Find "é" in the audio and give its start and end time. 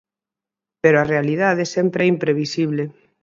2.03-2.11